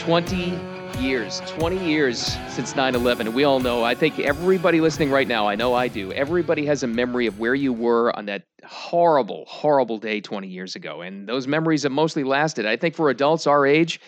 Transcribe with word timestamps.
20 0.00 0.58
years, 0.98 1.40
20 1.46 1.76
years 1.86 2.38
since 2.48 2.74
9 2.74 2.94
11. 2.94 3.34
We 3.34 3.44
all 3.44 3.60
know, 3.60 3.84
I 3.84 3.94
think 3.94 4.18
everybody 4.18 4.80
listening 4.80 5.10
right 5.10 5.28
now, 5.28 5.46
I 5.46 5.54
know 5.54 5.74
I 5.74 5.88
do, 5.88 6.10
everybody 6.12 6.64
has 6.64 6.82
a 6.82 6.86
memory 6.86 7.26
of 7.26 7.38
where 7.38 7.54
you 7.54 7.74
were 7.74 8.16
on 8.16 8.24
that 8.24 8.44
horrible, 8.64 9.44
horrible 9.46 9.98
day 9.98 10.22
20 10.22 10.48
years 10.48 10.74
ago. 10.74 11.02
And 11.02 11.28
those 11.28 11.46
memories 11.46 11.82
have 11.82 11.92
mostly 11.92 12.24
lasted. 12.24 12.64
I 12.64 12.76
think 12.76 12.94
for 12.94 13.10
adults 13.10 13.46
our 13.46 13.66
age, 13.66 14.00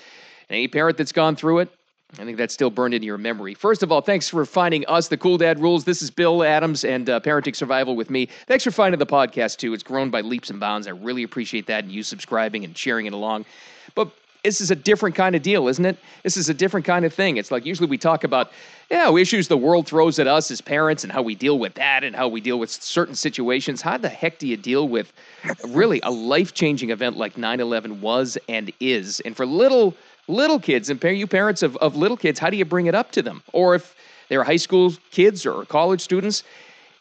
any 0.48 0.66
parent 0.66 0.96
that's 0.96 1.12
gone 1.12 1.36
through 1.36 1.58
it, 1.58 1.70
I 2.18 2.24
think 2.24 2.38
that's 2.38 2.54
still 2.54 2.70
burned 2.70 2.94
into 2.94 3.06
your 3.06 3.18
memory. 3.18 3.52
First 3.52 3.82
of 3.82 3.92
all, 3.92 4.00
thanks 4.00 4.30
for 4.30 4.46
finding 4.46 4.86
us, 4.86 5.08
the 5.08 5.18
Cool 5.18 5.36
Dad 5.36 5.60
Rules. 5.60 5.84
This 5.84 6.00
is 6.00 6.10
Bill 6.10 6.42
Adams 6.42 6.84
and 6.84 7.10
uh, 7.10 7.20
Parenting 7.20 7.54
Survival 7.54 7.96
with 7.96 8.08
me. 8.08 8.28
Thanks 8.46 8.64
for 8.64 8.70
finding 8.70 8.98
the 8.98 9.06
podcast 9.06 9.58
too. 9.58 9.74
It's 9.74 9.82
grown 9.82 10.08
by 10.08 10.22
leaps 10.22 10.48
and 10.48 10.58
bounds. 10.58 10.86
I 10.86 10.92
really 10.92 11.22
appreciate 11.22 11.66
that 11.66 11.84
and 11.84 11.92
you 11.92 12.02
subscribing 12.02 12.64
and 12.64 12.76
sharing 12.76 13.04
it 13.04 13.12
along. 13.12 13.44
But 13.94 14.10
this 14.44 14.60
is 14.60 14.70
a 14.70 14.76
different 14.76 15.14
kind 15.14 15.36
of 15.36 15.42
deal, 15.42 15.68
isn't 15.68 15.84
it? 15.84 15.96
This 16.24 16.36
is 16.36 16.48
a 16.48 16.54
different 16.54 16.84
kind 16.84 17.04
of 17.04 17.14
thing. 17.14 17.36
It's 17.36 17.50
like 17.52 17.64
usually 17.64 17.88
we 17.88 17.98
talk 17.98 18.24
about, 18.24 18.50
know, 18.96 19.16
issues 19.16 19.46
the 19.46 19.56
world 19.56 19.86
throws 19.86 20.18
at 20.18 20.26
us 20.26 20.50
as 20.50 20.60
parents 20.60 21.04
and 21.04 21.12
how 21.12 21.22
we 21.22 21.34
deal 21.36 21.58
with 21.58 21.74
that 21.74 22.02
and 22.02 22.14
how 22.16 22.26
we 22.26 22.40
deal 22.40 22.58
with 22.58 22.70
certain 22.70 23.14
situations. 23.14 23.80
How 23.80 23.96
the 23.98 24.08
heck 24.08 24.38
do 24.38 24.48
you 24.48 24.56
deal 24.56 24.88
with 24.88 25.12
really 25.68 26.00
a 26.02 26.10
life 26.10 26.54
changing 26.54 26.90
event 26.90 27.16
like 27.16 27.38
9 27.38 27.60
11 27.60 28.00
was 28.00 28.36
and 28.48 28.72
is? 28.80 29.20
And 29.20 29.36
for 29.36 29.46
little, 29.46 29.94
little 30.26 30.58
kids 30.58 30.90
and 30.90 31.00
you 31.02 31.26
parents 31.28 31.62
of, 31.62 31.76
of 31.76 31.94
little 31.94 32.16
kids, 32.16 32.40
how 32.40 32.50
do 32.50 32.56
you 32.56 32.64
bring 32.64 32.86
it 32.86 32.96
up 32.96 33.12
to 33.12 33.22
them? 33.22 33.42
Or 33.52 33.76
if 33.76 33.94
they're 34.28 34.44
high 34.44 34.56
school 34.56 34.92
kids 35.12 35.46
or 35.46 35.64
college 35.66 36.00
students, 36.00 36.42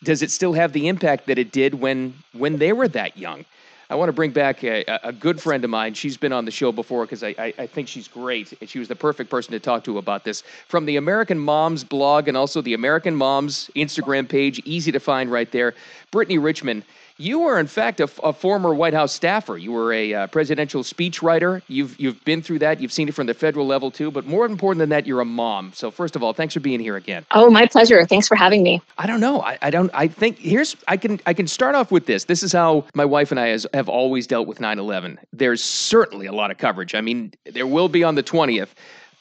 does 0.04 0.22
it 0.22 0.30
still 0.30 0.54
have 0.54 0.74
the 0.74 0.88
impact 0.88 1.26
that 1.28 1.38
it 1.38 1.52
did 1.52 1.76
when 1.76 2.14
when 2.34 2.58
they 2.58 2.74
were 2.74 2.88
that 2.88 3.18
young? 3.18 3.46
I 3.92 3.96
want 3.96 4.08
to 4.08 4.14
bring 4.14 4.32
back 4.32 4.64
a, 4.64 4.86
a 5.04 5.12
good 5.12 5.42
friend 5.42 5.66
of 5.66 5.70
mine. 5.70 5.94
She's 5.96 6.16
been 6.16 6.32
on 6.32 6.46
the 6.46 6.52
show 6.52 6.72
before 6.72 7.04
because 7.04 7.24
I, 7.24 7.36
I, 7.38 7.54
I, 7.60 7.68
think 7.68 7.90
she's 7.90 8.08
great. 8.08 8.54
And 8.62 8.70
she 8.70 8.80
was 8.80 8.88
the 8.88 8.96
perfect 8.96 9.30
person 9.30 9.52
to 9.52 9.60
talk 9.60 9.84
to 9.84 9.98
about 9.98 10.24
this. 10.24 10.44
From 10.70 10.86
the 10.86 10.96
American 10.96 11.38
Moms 11.38 11.84
blog 11.84 12.30
and 12.30 12.38
also 12.38 12.62
the 12.62 12.74
American 12.74 13.14
Moms 13.14 13.70
Instagram 13.76 14.30
page, 14.30 14.62
easy 14.64 14.94
to 14.94 15.00
find 15.02 15.30
right 15.30 15.52
there. 15.52 15.74
Brittany 16.10 16.38
Richman 16.38 16.86
you 17.22 17.40
were, 17.40 17.60
in 17.60 17.68
fact, 17.68 18.00
a, 18.00 18.10
a 18.24 18.34
former 18.34 18.74
White 18.74 18.94
House 18.94 19.14
staffer. 19.14 19.58
You 19.58 19.72
were 19.72 19.94
a 19.94 20.14
uh, 20.14 20.28
presidential 20.28 20.84
speechwriter. 20.84 21.62
You've 21.68 22.00
you've 22.00 22.24
been 22.26 22.42
through 22.42 22.60
that. 22.60 22.82
You've 22.82 22.92
seen 22.92 23.08
it 23.08 23.14
from 23.14 23.28
the 23.28 23.34
federal 23.34 23.68
level 23.68 23.92
too. 23.92 24.12
But 24.12 24.26
more 24.26 24.46
important 24.46 24.80
than 24.80 24.90
that, 24.90 25.06
you're 25.06 25.22
a 25.22 25.26
mom. 25.26 25.72
So 25.74 25.92
first 25.92 26.16
of 26.16 26.24
all, 26.24 26.34
thanks 26.34 26.54
for 26.54 26.60
being 26.60 26.80
here 26.80 26.96
again. 26.96 27.26
Oh, 27.32 27.50
my 27.50 27.68
pleasure. 27.68 28.04
Thanks 28.06 28.28
for 28.28 28.36
having 28.36 28.64
me. 28.64 28.82
I 28.98 29.06
don't 29.06 29.20
know. 29.20 29.42
I, 29.42 29.58
I 29.62 29.70
don't. 29.70 29.92
I 29.94 30.08
think 30.08 30.40
here's. 30.40 30.76
I 30.88 30.98
can. 30.98 31.20
I 31.26 31.34
can 31.34 31.48
start 31.48 31.76
off 31.76 31.92
with 31.92 32.08
this. 32.08 32.26
This 32.26 32.44
is 32.44 32.52
how 32.52 32.86
my 32.96 33.06
wife 33.06 33.32
and 33.32 33.40
I 33.40 33.48
has, 33.48 33.68
have 33.74 33.88
always 33.88 34.26
dealt 34.26 34.48
with 34.48 34.60
9/11. 34.60 35.18
There's 35.32 35.64
certainly 35.64 36.26
a 36.26 36.34
lot 36.34 36.52
of 36.52 36.58
coverage. 36.58 36.96
I 36.96 37.02
mean, 37.02 37.34
there 37.46 37.68
will 37.68 37.90
be 37.90 38.04
on 38.04 38.16
the 38.16 38.24
20th. 38.24 38.70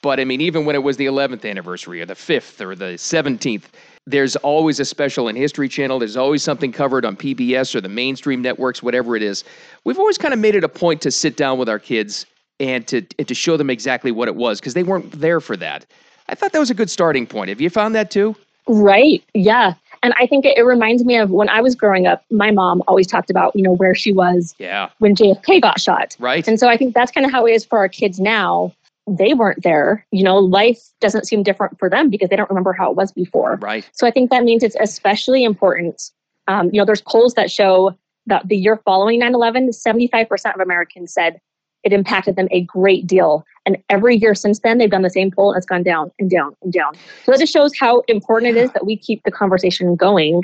But 0.03 0.19
I 0.19 0.25
mean, 0.25 0.41
even 0.41 0.65
when 0.65 0.75
it 0.75 0.83
was 0.83 0.97
the 0.97 1.07
11th 1.07 1.49
anniversary 1.49 2.01
or 2.01 2.07
the 2.07 2.15
5th 2.15 2.61
or 2.63 2.75
the 2.75 2.97
17th, 2.97 3.65
there's 4.11 4.37
always 4.37 4.81
a 4.81 4.85
special 4.85 5.29
in 5.29 5.37
History 5.37 5.69
Channel. 5.69 5.99
There's 5.99 6.17
always 6.17 6.43
something 6.43 6.73
covered 6.73 7.05
on 7.05 7.17
PBS 7.17 7.75
or 7.75 7.81
the 7.81 7.89
mainstream 7.89 8.43
networks, 8.43 8.83
whatever 8.83 9.17
it 9.17 9.23
is. 9.23 9.45
We've 9.85 9.99
always 9.99 10.19
kind 10.19 10.35
of 10.35 10.41
made 10.41 10.55
it 10.55 10.65
a 10.65 10.69
point 10.69 11.01
to 11.03 11.11
sit 11.11 11.37
down 11.37 11.59
with 11.59 11.69
our 11.69 11.79
kids 11.79 12.27
and 12.59 12.87
to 12.89 13.07
and 13.19 13.27
to 13.27 13.35
show 13.35 13.57
them 13.57 13.71
exactly 13.71 14.13
what 14.13 14.29
it 14.29 14.37
was 14.37 14.61
because 14.61 14.75
they 14.75 14.83
weren't 14.83 15.11
there 15.13 15.41
for 15.41 15.57
that. 15.57 15.87
I 16.29 16.35
thought 16.35 16.53
that 16.53 16.59
was 16.59 16.71
a 16.71 16.75
good 16.75 16.91
starting 16.91 17.27
point. 17.27 17.49
Have 17.49 17.61
you 17.61 17.71
found 17.71 17.95
that 17.95 18.11
too? 18.11 18.37
Right. 18.69 19.23
Yeah. 19.35 19.75
And 20.03 20.15
I 20.19 20.27
think 20.27 20.45
it, 20.45 20.57
it 20.57 20.63
reminds 20.63 21.05
me 21.05 21.17
of 21.17 21.31
when 21.31 21.49
I 21.49 21.61
was 21.61 21.75
growing 21.75 22.07
up, 22.07 22.25
my 22.31 22.51
mom 22.51 22.83
always 22.89 23.07
talked 23.07 23.31
about, 23.31 23.55
you 23.55 23.63
know, 23.63 23.73
where 23.73 23.95
she 23.95 24.13
was 24.13 24.55
yeah. 24.59 24.89
when 24.99 25.15
JFK 25.15 25.61
got 25.61 25.81
shot. 25.81 26.17
Right. 26.19 26.47
And 26.47 26.59
so 26.59 26.69
I 26.69 26.77
think 26.77 26.95
that's 26.95 27.11
kind 27.11 27.27
of 27.27 27.33
how 27.33 27.47
it 27.47 27.53
is 27.53 27.65
for 27.65 27.79
our 27.79 27.89
kids 27.89 28.21
now 28.21 28.73
they 29.11 29.35
weren't 29.35 29.63
there. 29.63 30.07
You 30.13 30.23
know, 30.23 30.39
life 30.39 30.81
doesn't 31.01 31.27
seem 31.27 31.43
different 31.43 31.79
for 31.79 31.91
them 31.91 32.09
because 32.11 32.29
they 32.29 32.37
don't 32.37 32.49
remember 32.49 32.73
how 32.73 32.91
it 32.91 32.97
was 32.97 33.13
before. 33.13 33.59
Right. 33.61 33.89
So 33.93 34.07
I 34.07 34.11
think 34.11 34.31
that 34.31 34.45
means 34.45 34.63
it's 34.63 34.77
especially 34.81 35.45
important. 35.45 36.11
Um, 36.47 36.71
you 36.73 36.81
know, 36.81 36.85
there's 36.85 37.03
polls 37.03 37.35
that 37.35 37.51
show 37.51 37.97
that 38.27 38.47
the 38.49 38.57
year 38.57 38.81
following 38.85 39.19
9 39.19 39.35
11, 39.35 39.71
75% 39.71 40.55
of 40.55 40.61
Americans 40.61 41.13
said 41.13 41.41
it 41.83 41.93
impacted 41.93 42.37
them 42.37 42.49
a 42.51 42.63
great 42.63 43.07
deal. 43.07 43.45
And 43.67 43.79
every 43.89 44.17
year 44.17 44.35
since 44.35 44.61
then, 44.61 44.79
they've 44.79 44.91
done 44.91 45.03
the 45.03 45.11
same 45.11 45.31
poll 45.31 45.53
and 45.53 45.59
it's 45.59 45.67
gone 45.67 45.83
down 45.83 46.11
and 46.19 46.31
down 46.31 46.55
and 46.63 46.73
down. 46.73 46.95
So 47.25 47.33
that 47.33 47.41
just 47.41 47.53
shows 47.53 47.77
how 47.79 48.01
important 48.07 48.57
it 48.57 48.61
is 48.61 48.71
that 48.73 48.87
we 48.87 48.97
keep 48.97 49.23
the 49.25 49.31
conversation 49.31 49.97
going 49.97 50.43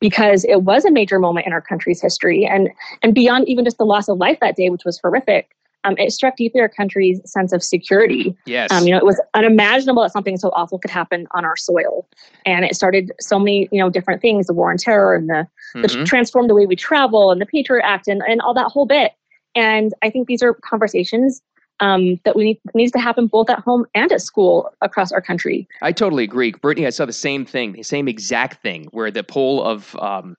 because 0.00 0.44
it 0.44 0.62
was 0.62 0.84
a 0.84 0.90
major 0.90 1.18
moment 1.18 1.46
in 1.46 1.52
our 1.52 1.60
country's 1.60 2.00
history 2.00 2.44
and 2.44 2.68
and 3.02 3.14
beyond 3.14 3.48
even 3.48 3.64
just 3.64 3.78
the 3.78 3.86
loss 3.86 4.08
of 4.08 4.18
life 4.18 4.38
that 4.40 4.54
day 4.54 4.68
which 4.68 4.84
was 4.84 4.98
horrific 4.98 5.56
um, 5.86 5.94
it 5.98 6.12
struck 6.12 6.36
deeply 6.36 6.60
our 6.60 6.68
country's 6.68 7.20
sense 7.24 7.52
of 7.52 7.62
security. 7.62 8.36
Yes. 8.44 8.70
Um, 8.72 8.86
you 8.86 8.90
know, 8.90 8.98
it 8.98 9.04
was 9.04 9.20
unimaginable 9.34 10.02
that 10.02 10.12
something 10.12 10.36
so 10.36 10.50
awful 10.50 10.78
could 10.78 10.90
happen 10.90 11.28
on 11.30 11.44
our 11.44 11.56
soil. 11.56 12.06
And 12.44 12.64
it 12.64 12.74
started 12.74 13.12
so 13.20 13.38
many, 13.38 13.68
you 13.70 13.80
know, 13.80 13.88
different 13.88 14.20
things, 14.20 14.48
the 14.48 14.52
war 14.52 14.70
on 14.70 14.78
terror 14.78 15.14
and 15.14 15.28
the, 15.28 15.46
mm-hmm. 15.76 15.82
the 15.82 16.04
transformed 16.04 16.50
the 16.50 16.54
way 16.54 16.66
we 16.66 16.76
travel 16.76 17.30
and 17.30 17.40
the 17.40 17.46
Patriot 17.46 17.84
Act 17.84 18.08
and, 18.08 18.20
and 18.28 18.40
all 18.40 18.52
that 18.54 18.66
whole 18.66 18.86
bit. 18.86 19.12
And 19.54 19.94
I 20.02 20.10
think 20.10 20.26
these 20.26 20.42
are 20.42 20.54
conversations 20.54 21.40
um, 21.80 22.18
that 22.24 22.36
we 22.36 22.44
need 22.44 22.60
needs 22.74 22.92
to 22.92 22.98
happen 22.98 23.26
both 23.26 23.50
at 23.50 23.60
home 23.60 23.84
and 23.94 24.10
at 24.10 24.22
school 24.22 24.72
across 24.80 25.12
our 25.12 25.20
country. 25.20 25.68
I 25.82 25.92
totally 25.92 26.24
agree, 26.24 26.52
Brittany. 26.52 26.86
I 26.86 26.90
saw 26.90 27.04
the 27.04 27.12
same 27.12 27.44
thing, 27.44 27.72
the 27.72 27.82
same 27.82 28.08
exact 28.08 28.62
thing, 28.62 28.88
where 28.92 29.10
the 29.10 29.22
poll 29.22 29.62
of 29.62 29.94
um, 29.96 30.36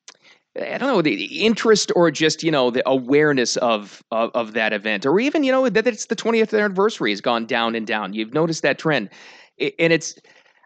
I 0.61 0.77
don't 0.77 0.87
know 0.87 1.01
the 1.01 1.45
interest 1.45 1.91
or 1.95 2.09
just 2.11 2.43
you 2.43 2.51
know 2.51 2.71
the 2.71 2.87
awareness 2.87 3.57
of, 3.57 4.03
of, 4.11 4.31
of 4.33 4.53
that 4.53 4.73
event, 4.73 5.05
or 5.05 5.19
even 5.19 5.43
you 5.43 5.51
know 5.51 5.69
that 5.69 5.87
it's 5.87 6.05
the 6.05 6.15
20th 6.15 6.57
anniversary 6.57 7.11
has 7.11 7.21
gone 7.21 7.45
down 7.45 7.75
and 7.75 7.85
down. 7.85 8.13
You've 8.13 8.33
noticed 8.33 8.63
that 8.63 8.79
trend, 8.79 9.09
and 9.59 9.93
it's 9.93 10.15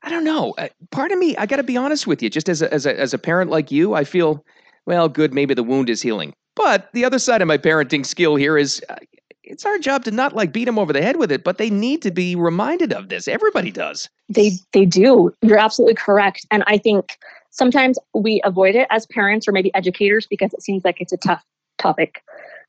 I 0.03 0.09
don't 0.09 0.23
know. 0.23 0.53
Uh, 0.57 0.69
part 0.91 1.11
of 1.11 1.19
me, 1.19 1.35
I 1.37 1.45
got 1.45 1.57
to 1.57 1.63
be 1.63 1.77
honest 1.77 2.07
with 2.07 2.21
you, 2.21 2.29
just 2.29 2.49
as 2.49 2.61
a, 2.61 2.73
as 2.73 2.85
a 2.85 2.99
as 2.99 3.13
a 3.13 3.17
parent 3.17 3.51
like 3.51 3.71
you, 3.71 3.93
I 3.93 4.03
feel 4.03 4.43
well, 4.85 5.09
good. 5.09 5.33
Maybe 5.33 5.53
the 5.53 5.63
wound 5.63 5.89
is 5.89 6.01
healing, 6.01 6.33
but 6.55 6.89
the 6.93 7.05
other 7.05 7.19
side 7.19 7.41
of 7.41 7.47
my 7.47 7.57
parenting 7.57 8.05
skill 8.05 8.35
here 8.35 8.57
is. 8.57 8.83
Uh, 8.89 8.95
it's 9.43 9.65
our 9.65 9.77
job 9.79 10.05
to 10.05 10.11
not 10.11 10.33
like 10.33 10.53
beat 10.53 10.63
them 10.63 10.79
over 10.79 10.93
the 10.93 11.01
head 11.01 11.17
with 11.17 11.29
it, 11.29 11.43
but 11.43 11.57
they 11.57 11.69
need 11.69 12.01
to 12.03 12.11
be 12.11 12.35
reminded 12.35 12.93
of 12.93 13.09
this. 13.09 13.27
Everybody 13.27 13.69
does. 13.69 14.07
They 14.29 14.51
they 14.71 14.85
do. 14.85 15.33
You're 15.41 15.57
absolutely 15.57 15.95
correct, 15.95 16.45
and 16.51 16.63
I 16.67 16.77
think 16.77 17.17
sometimes 17.51 17.99
we 18.13 18.41
avoid 18.43 18.75
it 18.75 18.87
as 18.89 19.05
parents 19.07 19.47
or 19.47 19.51
maybe 19.51 19.73
educators 19.75 20.25
because 20.27 20.53
it 20.53 20.61
seems 20.61 20.83
like 20.83 20.99
it's 20.99 21.13
a 21.13 21.17
tough 21.17 21.43
topic 21.77 22.23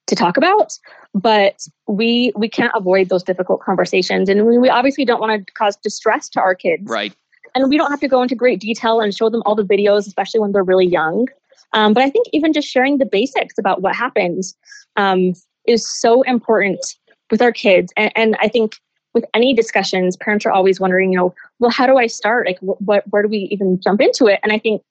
to 0.07 0.15
talk 0.15 0.37
about 0.37 0.77
but 1.15 1.67
we 1.87 2.33
we 2.37 2.49
can't 2.49 2.73
avoid 2.75 3.09
those 3.09 3.23
difficult 3.23 3.61
conversations. 3.61 4.29
And 4.29 4.47
we, 4.47 4.59
we 4.59 4.69
obviously 4.69 5.05
don't 5.05 5.21
want 5.21 5.47
to 5.47 5.53
cause 5.53 5.77
distress 5.77 6.29
to 6.31 6.41
our 6.41 6.55
kids. 6.55 6.85
Right. 6.87 7.15
And 7.55 7.69
we 7.69 7.77
don't 7.77 7.91
have 7.91 8.01
to 8.01 8.09
go 8.09 8.23
into 8.23 8.35
great 8.35 8.61
detail 8.61 9.01
and 9.01 9.15
show 9.15 9.29
them 9.29 9.43
all 9.45 9.55
the 9.55 9.65
videos 9.65 10.07
especially 10.07 10.41
when 10.41 10.53
they're 10.53 10.65
really 10.65 10.87
young. 10.87 11.29
Um, 11.75 11.95
but 11.95 12.03
i 12.03 12.11
think 12.11 12.27
even 12.33 12.53
just 12.53 12.69
sharing 12.69 12.99
the 12.99 13.07
basics 13.07 13.59
about 13.59 13.83
what 13.83 13.95
happens 13.95 14.55
um, 14.97 15.35
is 15.67 15.89
so 15.89 16.23
important 16.23 16.81
with 17.31 17.41
our 17.43 17.53
kids. 17.53 17.93
And, 17.97 18.13
and 18.15 18.37
i 18.41 18.49
think 18.49 18.77
with 19.15 19.25
any 19.35 19.55
discussions, 19.55 20.17
parents 20.17 20.47
are 20.47 20.53
always 20.53 20.81
wondering, 20.81 21.13
you 21.13 21.19
know, 21.19 21.35
well, 21.59 21.71
how 21.71 21.87
do 21.87 21.97
I 21.97 22.07
start? 22.07 22.47
Like, 22.47 22.59
what, 22.61 23.05
where 23.11 23.23
do 23.23 23.29
we 23.29 23.49
even 23.51 23.81
jump 23.81 24.01
into 24.01 24.27
it? 24.27 24.41
And 24.43 24.53
I 24.53 24.59
think 24.59 24.83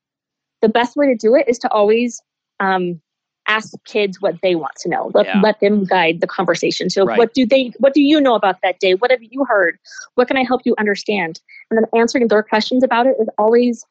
the 0.61 0.69
best 0.69 0.95
way 0.95 1.07
to 1.07 1.15
do 1.15 1.35
it 1.35 1.47
is 1.47 1.57
to 1.59 1.71
always 1.71 2.21
um, 2.59 3.01
ask 3.47 3.73
kids 3.85 4.21
what 4.21 4.35
they 4.41 4.55
want 4.55 4.75
to 4.77 4.89
know. 4.89 5.11
Let, 5.13 5.25
yeah. 5.25 5.41
let 5.41 5.59
them 5.59 5.83
guide 5.85 6.21
the 6.21 6.27
conversation. 6.27 6.89
So, 6.89 7.05
right. 7.05 7.17
what 7.17 7.33
do 7.33 7.45
they? 7.45 7.71
What 7.79 7.93
do 7.93 8.01
you 8.01 8.21
know 8.21 8.35
about 8.35 8.57
that 8.61 8.79
day? 8.79 8.93
What 8.93 9.11
have 9.11 9.23
you 9.23 9.45
heard? 9.45 9.79
What 10.15 10.27
can 10.27 10.37
I 10.37 10.43
help 10.43 10.61
you 10.65 10.75
understand? 10.77 11.41
And 11.69 11.77
then 11.77 11.85
answering 11.99 12.27
their 12.27 12.43
questions 12.43 12.83
about 12.83 13.07
it 13.07 13.15
is 13.19 13.27
always 13.37 13.85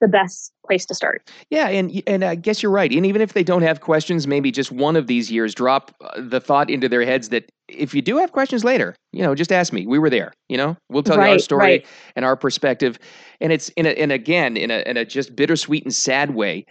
the 0.00 0.08
best 0.08 0.52
place 0.66 0.84
to 0.86 0.94
start. 0.94 1.28
Yeah, 1.50 1.68
and 1.68 2.02
and 2.06 2.24
I 2.24 2.34
guess 2.34 2.62
you're 2.62 2.72
right. 2.72 2.90
And 2.92 3.06
even 3.06 3.22
if 3.22 3.32
they 3.32 3.42
don't 3.42 3.62
have 3.62 3.80
questions, 3.80 4.26
maybe 4.26 4.50
just 4.50 4.70
one 4.72 4.96
of 4.96 5.06
these 5.06 5.30
years 5.30 5.54
drop 5.54 5.94
uh, 6.00 6.20
the 6.20 6.40
thought 6.40 6.70
into 6.70 6.88
their 6.88 7.04
heads 7.04 7.30
that 7.30 7.50
if 7.68 7.94
you 7.94 8.02
do 8.02 8.18
have 8.18 8.32
questions 8.32 8.64
later, 8.64 8.94
you 9.12 9.22
know, 9.22 9.34
just 9.34 9.52
ask 9.52 9.72
me. 9.72 9.86
We 9.86 9.98
were 9.98 10.10
there. 10.10 10.32
You 10.48 10.56
know, 10.56 10.76
we'll 10.88 11.02
tell 11.02 11.16
right, 11.16 11.28
you 11.28 11.32
our 11.34 11.38
story 11.38 11.62
right. 11.62 11.86
and 12.14 12.24
our 12.24 12.36
perspective. 12.36 12.98
And 13.40 13.52
it's 13.52 13.68
in 13.70 13.86
a, 13.86 13.90
and 13.90 14.12
again 14.12 14.56
in 14.56 14.70
a 14.70 14.78
in 14.88 14.96
a 14.96 15.04
just 15.04 15.34
bittersweet 15.34 15.84
and 15.84 15.94
sad 15.94 16.34
way. 16.34 16.66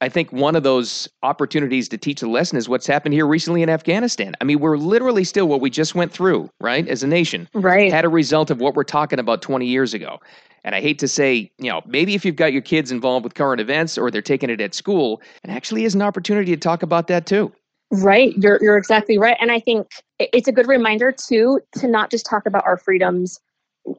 I 0.00 0.08
think 0.08 0.32
one 0.32 0.56
of 0.56 0.62
those 0.62 1.08
opportunities 1.22 1.88
to 1.90 1.98
teach 1.98 2.22
a 2.22 2.28
lesson 2.28 2.56
is 2.56 2.68
what's 2.68 2.86
happened 2.86 3.12
here 3.12 3.26
recently 3.26 3.62
in 3.62 3.68
Afghanistan. 3.68 4.34
I 4.40 4.44
mean, 4.44 4.58
we're 4.58 4.78
literally 4.78 5.24
still 5.24 5.46
what 5.46 5.60
we 5.60 5.68
just 5.68 5.94
went 5.94 6.10
through, 6.10 6.48
right, 6.60 6.88
as 6.88 7.02
a 7.02 7.06
nation, 7.06 7.48
right, 7.52 7.92
had 7.92 8.04
a 8.04 8.08
result 8.08 8.50
of 8.50 8.60
what 8.60 8.74
we're 8.74 8.84
talking 8.84 9.18
about 9.18 9.42
20 9.42 9.66
years 9.66 9.92
ago. 9.92 10.18
And 10.64 10.74
I 10.74 10.80
hate 10.80 10.98
to 11.00 11.08
say, 11.08 11.50
you 11.58 11.70
know, 11.70 11.82
maybe 11.86 12.14
if 12.14 12.24
you've 12.24 12.36
got 12.36 12.52
your 12.52 12.62
kids 12.62 12.90
involved 12.90 13.24
with 13.24 13.34
current 13.34 13.60
events 13.60 13.96
or 13.96 14.10
they're 14.10 14.22
taking 14.22 14.50
it 14.50 14.60
at 14.60 14.74
school, 14.74 15.20
it 15.44 15.50
actually 15.50 15.84
is 15.84 15.94
an 15.94 16.02
opportunity 16.02 16.54
to 16.54 16.60
talk 16.60 16.82
about 16.82 17.06
that 17.08 17.26
too. 17.26 17.52
Right, 17.92 18.36
you're 18.36 18.58
you're 18.62 18.76
exactly 18.76 19.18
right, 19.18 19.36
and 19.40 19.50
I 19.50 19.58
think 19.58 19.88
it's 20.18 20.46
a 20.48 20.52
good 20.52 20.68
reminder 20.68 21.12
too 21.12 21.60
to 21.72 21.88
not 21.88 22.10
just 22.10 22.24
talk 22.24 22.46
about 22.46 22.64
our 22.64 22.76
freedoms 22.76 23.40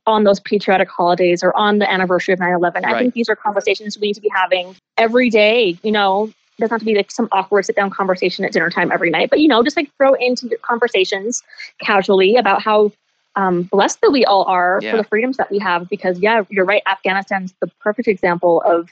on 0.05 0.23
those 0.23 0.39
patriotic 0.39 0.89
holidays 0.89 1.43
or 1.43 1.55
on 1.57 1.79
the 1.79 1.91
anniversary 1.91 2.33
of 2.33 2.39
9-11 2.39 2.73
right. 2.75 2.85
i 2.85 2.99
think 2.99 3.13
these 3.13 3.29
are 3.29 3.35
conversations 3.35 3.97
we 3.99 4.07
need 4.07 4.13
to 4.13 4.21
be 4.21 4.29
having 4.33 4.75
every 4.97 5.29
day 5.29 5.77
you 5.83 5.91
know 5.91 6.31
doesn't 6.59 6.73
have 6.75 6.79
to 6.79 6.85
be 6.85 6.93
like 6.95 7.09
some 7.09 7.27
awkward 7.31 7.65
sit 7.65 7.75
down 7.75 7.89
conversation 7.89 8.45
at 8.45 8.51
dinner 8.51 8.69
time 8.69 8.91
every 8.91 9.09
night 9.09 9.29
but 9.29 9.39
you 9.39 9.47
know 9.47 9.63
just 9.63 9.75
like 9.75 9.89
throw 9.97 10.13
into 10.13 10.47
your 10.47 10.59
conversations 10.59 11.41
casually 11.79 12.35
about 12.35 12.61
how 12.61 12.91
um, 13.35 13.63
blessed 13.63 14.01
that 14.01 14.11
we 14.11 14.25
all 14.25 14.43
are 14.45 14.79
Yeah. 14.81 14.91
for 14.91 14.97
the 14.97 15.03
freedoms 15.05 15.37
that 15.37 15.49
we 15.49 15.57
have. 15.59 15.89
Because 15.89 16.19
yeah, 16.19 16.43
you're 16.49 16.65
right. 16.65 16.83
Afghanistan's 16.85 17.53
the 17.61 17.67
perfect 17.79 18.07
example 18.07 18.61
of 18.65 18.89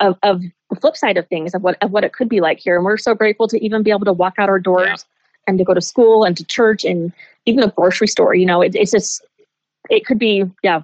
of, 0.00 0.18
of 0.22 0.42
the 0.70 0.76
flip 0.76 0.96
side 0.96 1.16
of 1.16 1.26
things 1.28 1.54
of 1.54 1.62
what 1.62 1.76
of 1.82 1.90
what 1.90 2.04
it 2.04 2.12
could 2.12 2.28
be 2.28 2.40
like 2.40 2.58
here. 2.58 2.76
And 2.76 2.84
we're 2.84 2.96
so 2.96 3.14
grateful 3.14 3.48
to 3.48 3.62
even 3.62 3.82
be 3.82 3.90
able 3.90 4.04
to 4.06 4.12
walk 4.12 4.34
out 4.38 4.48
our 4.48 4.58
doors 4.58 4.86
Yeah. 4.88 4.96
and 5.46 5.58
to 5.58 5.64
go 5.64 5.74
to 5.74 5.80
school 5.80 6.24
and 6.24 6.36
to 6.36 6.44
church 6.44 6.84
and 6.84 7.12
even 7.44 7.62
a 7.64 7.68
grocery 7.68 8.08
store. 8.08 8.34
You 8.34 8.46
know, 8.46 8.62
it, 8.62 8.74
it's 8.74 8.92
just 8.92 9.22
it 9.90 10.06
could 10.06 10.18
be 10.18 10.44
yeah. 10.62 10.82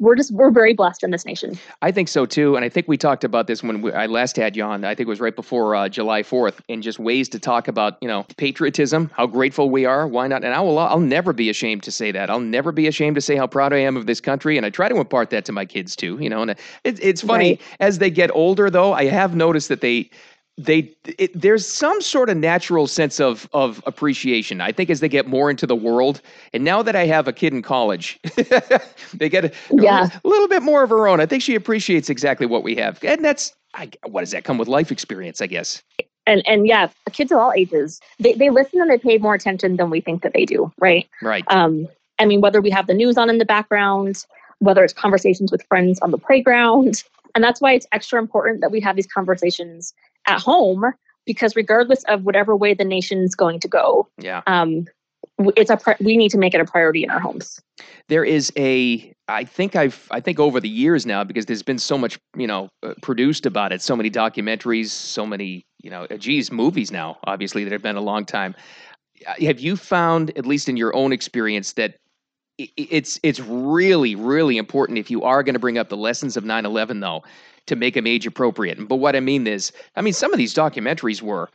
We're 0.00 0.14
just 0.16 0.32
we're 0.32 0.52
very 0.52 0.74
blessed 0.74 1.02
in 1.02 1.10
this 1.10 1.26
nation. 1.26 1.60
I 1.82 1.90
think 1.92 2.08
so 2.08 2.24
too, 2.24 2.54
and 2.56 2.64
I 2.64 2.68
think 2.68 2.86
we 2.88 2.96
talked 2.96 3.24
about 3.24 3.48
this 3.48 3.62
when 3.64 3.82
we, 3.82 3.92
I 3.92 4.06
last 4.06 4.36
had 4.36 4.56
you 4.56 4.62
on. 4.62 4.84
I 4.84 4.94
think 4.94 5.06
it 5.06 5.10
was 5.10 5.20
right 5.20 5.34
before 5.34 5.74
uh, 5.74 5.88
July 5.88 6.22
Fourth, 6.22 6.60
and 6.68 6.82
just 6.84 7.00
ways 7.00 7.28
to 7.30 7.40
talk 7.40 7.68
about 7.68 7.98
you 8.00 8.08
know 8.08 8.24
patriotism, 8.36 9.10
how 9.14 9.26
grateful 9.26 9.70
we 9.70 9.86
are. 9.86 10.06
Why 10.06 10.28
not? 10.28 10.44
And 10.44 10.54
I 10.54 10.60
will. 10.60 10.78
I'll 10.78 11.00
never 11.00 11.32
be 11.32 11.50
ashamed 11.50 11.82
to 11.84 11.90
say 11.90 12.12
that. 12.12 12.30
I'll 12.30 12.40
never 12.40 12.72
be 12.72 12.86
ashamed 12.86 13.16
to 13.16 13.20
say 13.20 13.36
how 13.36 13.48
proud 13.48 13.72
I 13.72 13.78
am 13.78 13.96
of 13.96 14.06
this 14.06 14.20
country, 14.20 14.56
and 14.56 14.64
I 14.66 14.70
try 14.70 14.88
to 14.88 14.96
impart 14.96 15.30
that 15.30 15.44
to 15.46 15.52
my 15.52 15.64
kids 15.64 15.96
too. 15.96 16.16
You 16.20 16.30
know, 16.30 16.42
and 16.42 16.52
it, 16.52 16.58
it's 16.84 17.22
funny 17.22 17.50
Right. 17.52 17.62
as 17.80 17.98
they 17.98 18.10
get 18.10 18.30
older, 18.32 18.70
though. 18.70 18.92
I 18.92 19.06
have 19.06 19.34
noticed 19.36 19.68
that 19.68 19.80
they. 19.80 20.10
They 20.58 20.92
it, 21.18 21.30
there's 21.40 21.64
some 21.66 22.00
sort 22.00 22.28
of 22.28 22.36
natural 22.36 22.88
sense 22.88 23.20
of 23.20 23.48
of 23.52 23.80
appreciation. 23.86 24.60
I 24.60 24.72
think 24.72 24.90
as 24.90 24.98
they 24.98 25.08
get 25.08 25.28
more 25.28 25.50
into 25.50 25.66
the 25.68 25.76
world, 25.76 26.20
and 26.52 26.64
now 26.64 26.82
that 26.82 26.96
I 26.96 27.06
have 27.06 27.28
a 27.28 27.32
kid 27.32 27.52
in 27.52 27.62
college, 27.62 28.18
they 29.14 29.28
get 29.28 29.44
a, 29.44 29.52
Yeah. 29.70 30.08
a 30.24 30.28
little 30.28 30.48
bit 30.48 30.64
more 30.64 30.82
of 30.82 30.90
her 30.90 31.06
own. 31.06 31.20
I 31.20 31.26
think 31.26 31.42
she 31.44 31.54
appreciates 31.54 32.10
exactly 32.10 32.44
what 32.46 32.64
we 32.64 32.74
have, 32.74 32.98
and 33.04 33.24
that's 33.24 33.54
I, 33.74 33.88
what 34.06 34.20
does 34.22 34.32
that 34.32 34.42
come 34.42 34.58
with 34.58 34.66
life 34.66 34.90
experience? 34.90 35.40
I 35.40 35.46
guess. 35.46 35.80
And 36.26 36.42
and 36.46 36.66
yeah, 36.66 36.88
kids 37.12 37.30
of 37.30 37.38
all 37.38 37.52
ages 37.52 38.00
they 38.18 38.32
they 38.32 38.50
listen 38.50 38.80
and 38.80 38.90
they 38.90 38.98
pay 38.98 39.18
more 39.18 39.34
attention 39.34 39.76
than 39.76 39.90
we 39.90 40.00
think 40.00 40.22
that 40.22 40.32
they 40.34 40.44
do. 40.44 40.72
Right. 40.78 41.06
Right. 41.22 41.44
Um, 41.48 41.86
I 42.18 42.24
mean, 42.24 42.40
whether 42.40 42.60
we 42.60 42.70
have 42.70 42.88
the 42.88 42.94
news 42.94 43.16
on 43.16 43.30
in 43.30 43.38
the 43.38 43.44
background, 43.44 44.26
whether 44.58 44.82
it's 44.82 44.92
conversations 44.92 45.52
with 45.52 45.62
friends 45.68 46.00
on 46.00 46.10
the 46.10 46.18
playground. 46.18 47.04
And 47.34 47.44
that's 47.44 47.60
why 47.60 47.74
it's 47.74 47.86
extra 47.92 48.18
important 48.18 48.62
that 48.62 48.72
we 48.72 48.80
have 48.80 48.96
these 48.96 49.06
conversations 49.06 49.92
at 50.28 50.40
home, 50.40 50.84
because 51.26 51.56
regardless 51.56 52.04
of 52.04 52.24
whatever 52.24 52.56
way 52.56 52.74
the 52.74 52.84
nation's 52.84 53.34
going 53.34 53.60
to 53.60 53.68
go, 53.68 54.08
yeah. 54.18 54.42
um, 54.46 54.86
it's 55.56 55.70
a 55.70 55.78
we 56.00 56.16
need 56.16 56.30
to 56.30 56.38
make 56.38 56.54
it 56.54 56.60
a 56.60 56.64
priority 56.64 57.02
in 57.04 57.10
our 57.10 57.20
homes. 57.20 57.60
There 58.08 58.24
is 58.24 58.52
a. 58.56 59.12
I 59.28 59.44
think 59.44 59.76
I've. 59.76 60.08
I 60.10 60.20
think 60.20 60.40
over 60.40 60.60
the 60.60 60.68
years 60.68 61.06
now, 61.06 61.22
because 61.24 61.46
there's 61.46 61.62
been 61.62 61.78
so 61.78 61.98
much, 61.98 62.18
you 62.36 62.46
know, 62.46 62.68
uh, 62.82 62.94
produced 63.02 63.46
about 63.46 63.72
it. 63.72 63.82
So 63.82 63.94
many 63.94 64.10
documentaries. 64.10 64.88
So 64.88 65.26
many, 65.26 65.64
you 65.82 65.90
know, 65.90 66.04
uh, 66.04 66.16
geez, 66.16 66.50
movies 66.50 66.90
now. 66.90 67.18
Obviously, 67.24 67.64
that 67.64 67.72
have 67.72 67.82
been 67.82 67.96
a 67.96 68.00
long 68.00 68.24
time. 68.24 68.54
Uh, 69.26 69.34
Have 69.40 69.60
you 69.60 69.76
found, 69.76 70.36
at 70.36 70.46
least 70.46 70.68
in 70.68 70.76
your 70.76 70.94
own 70.94 71.12
experience, 71.12 71.74
that 71.74 71.96
it's 72.76 73.20
it's 73.22 73.38
really 73.38 74.16
really 74.16 74.56
important 74.58 74.98
if 74.98 75.12
you 75.12 75.22
are 75.22 75.44
going 75.44 75.52
to 75.52 75.60
bring 75.60 75.78
up 75.78 75.88
the 75.88 75.96
lessons 75.96 76.36
of 76.36 76.42
9/11 76.42 77.00
though 77.00 77.22
to 77.68 77.76
make 77.76 77.94
them 77.94 78.06
age 78.06 78.26
appropriate. 78.26 78.88
But 78.88 78.96
what 78.96 79.14
I 79.16 79.20
mean 79.20 79.46
is, 79.46 79.72
I 79.96 80.02
mean 80.02 80.12
some 80.12 80.32
of 80.32 80.38
these 80.38 80.54
documentaries 80.54 81.22
were 81.22 81.48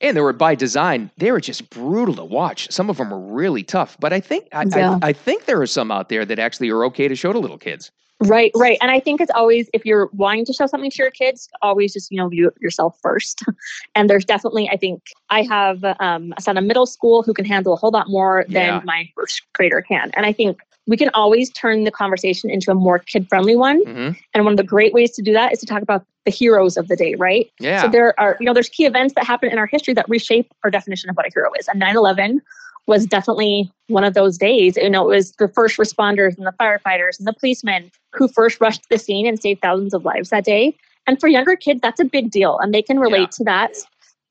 and 0.00 0.16
they 0.16 0.20
were 0.20 0.32
by 0.32 0.54
design 0.56 1.10
they 1.18 1.30
were 1.30 1.40
just 1.40 1.70
brutal 1.70 2.14
to 2.16 2.24
watch 2.24 2.68
some 2.72 2.90
of 2.90 2.96
them 2.96 3.10
were 3.10 3.20
really 3.20 3.62
tough 3.62 3.96
but 4.00 4.12
i 4.12 4.18
think 4.18 4.48
I, 4.52 4.64
Yeah. 4.76 4.98
I, 5.02 5.10
I 5.10 5.12
think 5.12 5.44
there 5.44 5.60
are 5.62 5.66
some 5.66 5.92
out 5.92 6.08
there 6.08 6.24
that 6.24 6.38
actually 6.40 6.70
are 6.70 6.84
okay 6.86 7.06
to 7.06 7.14
show 7.14 7.32
to 7.32 7.38
little 7.38 7.58
kids 7.58 7.92
Right, 8.24 8.52
right. 8.54 8.78
And 8.80 8.92
I 8.92 9.00
think 9.00 9.20
it's 9.20 9.32
always 9.34 9.68
if 9.72 9.84
you're 9.84 10.08
wanting 10.12 10.44
to 10.44 10.52
show 10.52 10.66
something 10.66 10.92
to 10.92 10.96
your 11.02 11.10
kids, 11.10 11.48
always 11.60 11.92
just 11.92 12.08
you 12.12 12.18
know 12.18 12.28
view 12.28 12.46
it 12.48 12.54
yourself 12.60 12.96
first. 13.02 13.42
and 13.96 14.08
there's 14.08 14.24
definitely, 14.24 14.68
I 14.68 14.76
think, 14.76 15.02
I 15.30 15.42
have 15.42 15.82
um, 15.98 16.32
a 16.36 16.40
son 16.40 16.56
in 16.56 16.68
middle 16.68 16.86
school 16.86 17.24
who 17.24 17.34
can 17.34 17.44
handle 17.44 17.72
a 17.72 17.76
whole 17.76 17.90
lot 17.90 18.08
more 18.08 18.44
than 18.46 18.54
Yeah. 18.54 18.80
my 18.84 19.08
first 19.16 19.42
grader 19.54 19.82
can. 19.82 20.12
And 20.14 20.24
I 20.24 20.32
think 20.32 20.60
we 20.86 20.96
can 20.96 21.10
always 21.14 21.50
turn 21.50 21.84
the 21.84 21.90
conversation 21.90 22.50
into 22.50 22.70
a 22.70 22.74
more 22.74 22.98
kid 22.98 23.28
friendly 23.28 23.56
one. 23.56 23.82
hmm 23.84 24.10
And 24.34 24.44
one 24.44 24.52
of 24.52 24.56
the 24.56 24.64
great 24.64 24.92
ways 24.92 25.12
to 25.12 25.22
do 25.22 25.32
that 25.32 25.52
is 25.52 25.60
to 25.60 25.66
talk 25.66 25.82
about 25.82 26.04
the 26.24 26.30
heroes 26.30 26.76
of 26.76 26.88
the 26.88 26.96
day, 26.96 27.14
right? 27.14 27.50
yeah 27.60 27.82
So 27.82 27.88
there 27.88 28.18
are, 28.18 28.36
you 28.40 28.46
know, 28.46 28.54
there's 28.54 28.68
key 28.68 28.84
events 28.86 29.14
that 29.14 29.24
happen 29.24 29.50
in 29.50 29.58
our 29.58 29.66
history 29.66 29.94
that 29.94 30.08
reshape 30.08 30.52
our 30.64 30.70
definition 30.70 31.10
of 31.10 31.16
what 31.16 31.26
a 31.26 31.30
hero 31.34 31.50
is. 31.58 31.68
And 31.68 31.80
9/11 31.80 32.40
was 32.86 33.06
definitely 33.06 33.70
one 33.88 34.02
of 34.04 34.14
those 34.14 34.36
days. 34.38 34.76
You 34.76 34.90
know, 34.90 35.02
it 35.10 35.14
was 35.16 35.32
the 35.32 35.48
first 35.48 35.78
responders 35.78 36.36
and 36.36 36.46
the 36.46 36.52
firefighters 36.58 37.18
and 37.18 37.28
the 37.28 37.32
policemen 37.32 37.90
who 38.12 38.26
first 38.28 38.60
rushed 38.60 38.88
the 38.90 38.98
scene 38.98 39.26
and 39.26 39.40
saved 39.40 39.62
thousands 39.62 39.94
of 39.94 40.04
lives 40.04 40.30
that 40.30 40.44
day. 40.44 40.76
And 41.06 41.20
for 41.20 41.28
younger 41.28 41.56
kids, 41.56 41.80
that's 41.80 42.00
a 42.00 42.04
big 42.04 42.30
deal, 42.30 42.58
and 42.58 42.72
they 42.74 42.82
can 42.82 42.98
relate 42.98 43.20
Yeah. 43.20 43.36
to 43.38 43.44
that. 43.44 43.72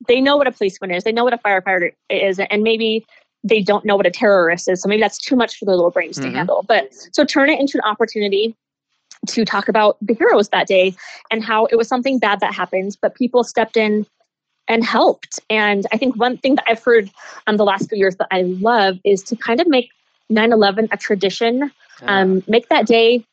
They 0.08 0.20
know 0.20 0.36
what 0.36 0.46
a 0.46 0.52
policeman 0.52 0.90
is. 0.90 1.04
They 1.04 1.12
know 1.12 1.24
what 1.24 1.32
a 1.32 1.38
firefighter 1.38 1.92
is, 2.10 2.38
and 2.38 2.62
maybe 2.62 3.06
they 3.44 3.60
don't 3.60 3.84
know 3.84 3.96
what 3.96 4.06
a 4.06 4.10
terrorist 4.10 4.68
is. 4.68 4.82
So 4.82 4.88
maybe 4.88 5.02
that's 5.02 5.18
too 5.18 5.36
much 5.36 5.58
for 5.58 5.64
their 5.64 5.74
little 5.76 5.90
brains 5.90 6.18
Mhm. 6.18 6.22
to 6.22 6.30
handle. 6.30 6.64
But 6.66 6.90
so 7.12 7.24
turn 7.24 7.50
it 7.50 7.58
into 7.58 7.78
an 7.78 7.84
opportunity 7.84 8.54
to 9.28 9.44
talk 9.44 9.68
about 9.68 9.96
the 10.00 10.14
heroes 10.14 10.48
that 10.50 10.66
day 10.66 10.94
and 11.30 11.44
how 11.44 11.66
it 11.66 11.76
was 11.76 11.88
something 11.88 12.18
bad 12.18 12.40
that 12.40 12.54
happened, 12.54 12.96
but 13.00 13.14
people 13.14 13.44
stepped 13.44 13.76
in 13.76 14.06
and 14.68 14.84
helped. 14.84 15.40
And 15.50 15.86
I 15.92 15.96
think 15.98 16.16
one 16.16 16.36
thing 16.38 16.54
that 16.56 16.64
I've 16.68 16.82
heard 16.82 17.10
um, 17.46 17.56
the 17.56 17.64
last 17.64 17.88
few 17.88 17.98
years 17.98 18.16
that 18.16 18.28
I 18.30 18.42
love 18.42 18.98
is 19.04 19.22
to 19.24 19.36
kind 19.36 19.60
of 19.60 19.66
make 19.68 19.90
9 20.30 20.52
11 20.52 20.88
a 20.90 20.96
tradition, 20.96 21.70
um, 22.06 22.42
make 22.48 22.68
that 22.68 22.86
day 22.86 23.24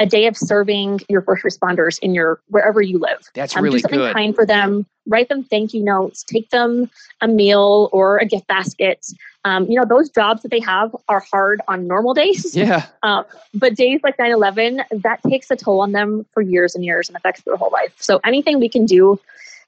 a 0.00 0.06
day 0.06 0.26
of 0.26 0.36
serving 0.36 1.00
your 1.08 1.22
first 1.22 1.42
responders 1.44 1.98
in 2.00 2.14
your 2.14 2.40
wherever 2.48 2.80
you 2.80 2.98
live. 2.98 3.18
that's 3.34 3.56
Um, 3.56 3.64
really 3.64 3.78
do 3.78 3.82
something 3.82 3.98
good 3.98 4.14
kind 4.14 4.34
for 4.34 4.46
them. 4.46 4.86
Write 5.08 5.28
them 5.28 5.42
thank 5.42 5.74
you 5.74 5.82
notes. 5.82 6.22
Take 6.22 6.50
them 6.50 6.88
a 7.20 7.26
meal 7.26 7.88
or 7.92 8.18
a 8.18 8.24
gift 8.24 8.46
basket. 8.46 9.04
Um, 9.48 9.64
you 9.66 9.76
know, 9.76 9.86
those 9.86 10.10
jobs 10.10 10.42
that 10.42 10.50
they 10.50 10.60
have 10.60 10.94
are 11.08 11.20
hard 11.20 11.62
on 11.68 11.86
normal 11.86 12.12
days. 12.12 12.54
yeah 12.64 12.86
Um, 13.02 13.24
but 13.54 13.74
days 13.74 14.00
like 14.02 14.18
9 14.18 14.30
11, 14.30 14.82
that 14.90 15.22
takes 15.22 15.50
a 15.50 15.56
toll 15.56 15.80
on 15.80 15.92
them 15.92 16.26
for 16.34 16.42
years 16.42 16.74
and 16.74 16.84
years 16.84 17.08
and 17.08 17.16
affects 17.16 17.42
their 17.42 17.56
whole 17.56 17.70
life. 17.70 17.94
So 17.98 18.20
anything 18.24 18.60
we 18.60 18.68
can 18.68 18.84
do 18.84 19.18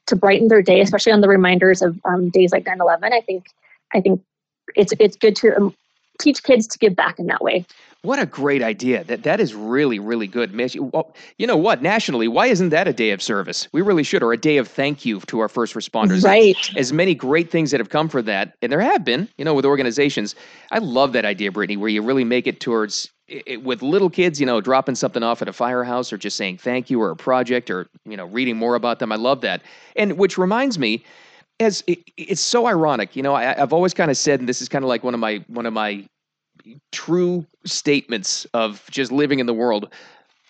to 0.07 0.17
brighten 0.17 0.49
their 0.49 0.61
day, 0.61 0.81
especially 0.83 1.13
on 1.13 1.23
the 1.23 1.29
reminders 1.29 1.81
of 1.81 1.99
um, 2.05 2.29
days 2.29 2.53
like 2.53 2.67
9 2.67 2.79
11, 2.79 3.13
I 3.13 3.23
think, 3.23 3.47
I 3.95 4.03
think 4.03 4.21
it's, 4.77 4.93
it's 4.99 5.17
good 5.17 5.35
to 5.37 5.57
um, 5.57 5.77
teach 6.21 6.43
kids 6.43 6.67
to 6.69 6.79
give 6.79 6.95
back 6.95 7.19
in 7.19 7.27
that 7.27 7.43
way. 7.43 7.65
What 8.03 8.19
a 8.19 8.25
great 8.25 8.63
idea. 8.63 9.05
That 9.05 9.25
that 9.25 9.41
is 9.41 9.55
really 9.55 9.99
really 9.99 10.27
good. 10.27 10.53
You- 10.75 11.47
know 11.47 11.57
what? 11.57 11.83
Nationally, 11.83 12.29
why 12.29 12.47
isn't 12.47 12.71
that 12.71 12.89
a 12.89 12.93
day 12.93 13.11
of 13.11 13.21
service? 13.21 13.69
We 13.73 13.83
really 13.83 14.03
should, 14.05 14.23
or 14.23 14.33
a 14.33 14.39
day 14.39 14.57
of 14.57 14.69
thank 14.69 15.05
you 15.05 15.21
to 15.21 15.41
our 15.41 15.49
first 15.49 15.75
responders. 15.75 16.25
Right. 16.25 16.57
As 16.77 16.93
many 16.93 17.15
great 17.15 17.51
things 17.51 17.71
that 17.73 17.81
have 17.81 17.91
come 17.91 18.09
for 18.09 18.23
that, 18.23 18.55
and 18.63 18.73
there 18.73 18.81
have 18.81 19.05
been, 19.05 19.29
you 19.37 19.45
know, 19.45 19.53
with 19.53 19.67
organizations. 19.67 20.35
I 20.71 20.79
love 20.79 21.13
that 21.13 21.25
idea, 21.25 21.53
Brittany, 21.53 21.77
where 21.77 21.91
you 21.91 22.01
really 22.03 22.25
make 22.25 22.47
it 22.47 22.61
towards 22.61 23.11
i- 23.31 23.43
i- 23.53 23.57
with 23.57 23.83
little 23.83 24.09
kids, 24.11 24.41
you 24.41 24.47
know, 24.47 24.61
dropping 24.61 24.95
something 24.95 25.23
off 25.23 25.43
at 25.43 25.49
a 25.49 25.53
firehouse 25.53 26.13
or 26.13 26.17
just 26.17 26.37
saying 26.39 26.57
thank 26.59 26.89
you 26.91 27.03
or 27.03 27.11
a 27.11 27.17
project 27.17 27.71
or 27.71 27.87
you 28.07 28.17
know 28.17 28.27
reading 28.27 28.57
more 28.57 28.77
about 28.77 28.99
them. 28.99 29.13
I 29.13 29.17
love 29.17 29.43
that, 29.43 29.61
and 29.97 30.17
which 30.17 30.39
reminds 30.39 30.79
me. 30.79 31.03
As 31.61 31.85
it, 31.87 32.01
it's 32.17 32.41
so 32.41 32.67
ironic, 32.67 33.15
you 33.15 33.23
know, 33.23 33.35
I, 33.35 33.61
I've 33.61 33.73
always 33.73 33.95
kind 33.95 34.11
of 34.11 34.17
said, 34.17 34.41
and 34.41 34.49
this 34.49 34.61
is 34.63 34.69
kind 34.69 34.85
of 34.85 34.89
like 34.89 35.05
one 35.05 35.15
of 35.15 35.21
my 35.21 35.45
one 35.49 35.67
of 35.67 35.73
my 35.73 36.05
true 36.93 37.47
statements 37.65 38.47
of 38.55 38.85
just 38.91 39.13
living 39.13 39.39
in 39.39 39.47
the 39.47 39.55
world 39.55 39.89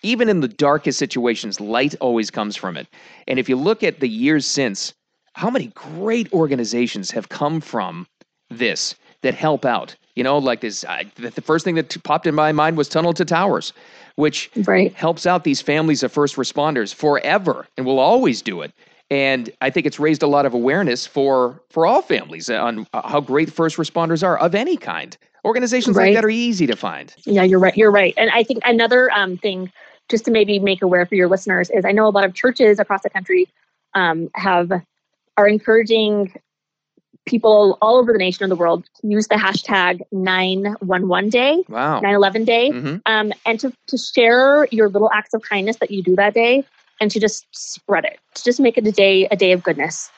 even 0.03 0.29
in 0.29 0.39
the 0.39 0.47
darkest 0.47 0.97
situations 0.99 1.59
light 1.59 1.95
always 2.01 2.31
comes 2.31 2.55
from 2.55 2.75
it. 2.77 2.87
And 3.27 3.39
if 3.39 3.47
you 3.47 3.55
look 3.55 3.83
at 3.83 3.99
the 3.99 4.09
years 4.09 4.45
since 4.45 4.93
how 5.33 5.49
many 5.49 5.67
great 5.67 6.31
organizations 6.33 7.11
have 7.11 7.29
come 7.29 7.61
from 7.61 8.07
this 8.49 8.95
that 9.21 9.33
help 9.35 9.65
out? 9.65 9.95
You 10.15 10.23
know 10.23 10.37
like 10.37 10.61
this 10.61 10.83
I, 10.85 11.05
the, 11.15 11.29
the 11.29 11.41
first 11.41 11.63
thing 11.63 11.75
that 11.75 11.89
t- 11.89 11.99
popped 11.99 12.27
in 12.27 12.35
my 12.35 12.51
mind 12.51 12.77
was 12.77 12.89
tunnel 12.89 13.13
to 13.13 13.25
towers 13.25 13.73
which 14.15 14.51
Right. 14.67 14.93
helps 14.93 15.25
out 15.25 15.45
these 15.45 15.61
families 15.61 16.03
of 16.03 16.11
first 16.11 16.35
responders 16.35 16.93
forever 16.93 17.65
and 17.77 17.85
will 17.85 17.99
always 17.99 18.41
do 18.41 18.61
it 18.61 18.73
and 19.11 19.51
i 19.61 19.69
think 19.69 19.85
it's 19.85 19.99
raised 19.99 20.23
a 20.23 20.27
lot 20.27 20.47
of 20.47 20.53
awareness 20.55 21.05
for 21.05 21.61
for 21.69 21.85
all 21.85 22.01
families 22.01 22.49
on 22.49 22.87
uh, 22.93 23.07
how 23.07 23.21
great 23.21 23.51
first 23.51 23.77
responders 23.77 24.23
are 24.23 24.39
of 24.39 24.55
any 24.55 24.77
kind 24.77 25.17
organizations 25.45 25.95
like 25.95 26.13
that 26.13 26.25
are 26.25 26.29
easy 26.29 26.67
to 26.67 26.75
find 26.75 27.13
Yeah, 27.25 27.43
you're 27.43 27.59
right. 27.59 27.75
You're 27.75 27.91
right. 27.91 28.13
And 28.17 28.29
I 28.31 28.43
think 28.43 28.59
another 28.65 29.11
um, 29.11 29.37
thing, 29.37 29.71
just 30.09 30.25
to 30.25 30.31
maybe 30.31 30.59
make 30.59 30.81
aware 30.81 31.05
for 31.05 31.15
your 31.15 31.27
listeners, 31.27 31.69
is 31.69 31.85
I 31.85 31.91
know 31.91 32.07
a 32.07 32.09
lot 32.09 32.25
of 32.25 32.33
churches 32.33 32.79
across 32.79 33.01
the 33.01 33.09
country 33.09 33.47
um, 33.93 34.29
have 34.35 34.71
are 35.37 35.47
encouraging 35.47 36.33
people 37.25 37.77
all 37.81 37.97
over 37.97 38.11
the 38.11 38.17
nation 38.17 38.43
and 38.43 38.51
the 38.51 38.55
world 38.55 38.83
to 38.99 39.07
use 39.07 39.27
the 39.27 39.35
hashtag 39.35 40.01
911 40.11 41.29
day, 41.29 41.63
wow 41.69 41.99
911 41.99 42.45
day, 42.45 42.71
hmm 42.71 42.95
um, 43.05 43.31
and 43.45 43.59
to, 43.59 43.71
to 43.87 43.97
share 43.97 44.67
your 44.71 44.89
little 44.89 45.09
acts 45.11 45.33
of 45.33 45.41
kindness 45.41 45.77
that 45.77 45.91
you 45.91 46.03
do 46.03 46.15
that 46.15 46.33
day 46.33 46.63
and 47.01 47.11
to 47.11 47.19
just 47.19 47.45
spread 47.51 48.05
it, 48.05 48.19
to 48.35 48.43
just 48.45 48.61
make 48.61 48.77
it 48.77 48.87
a 48.87 48.91
day, 48.93 49.27
a 49.31 49.35
day 49.35 49.51
of 49.51 49.63
goodness. 49.63 50.09